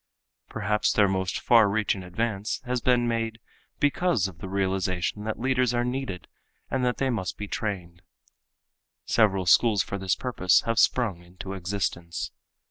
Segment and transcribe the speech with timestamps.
[0.49, 3.39] Perhaps their most far reaching advance has been made
[3.79, 6.27] because of the realization that leaders are needed
[6.71, 8.01] and that they must be trained.
[9.05, 12.31] Several schools for this purpose have sprung into existence.